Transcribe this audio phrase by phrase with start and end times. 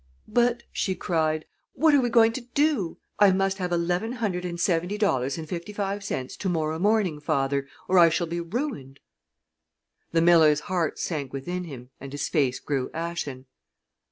[0.27, 2.97] "But," she cried, "what are we going to do?
[3.19, 7.19] I must have eleven hundred and seventy dollars and fifty five cents to morrow morning,
[7.19, 8.99] father, or I shall be ruined."
[10.11, 13.45] The miller's heart sank within him and his face grew ashen.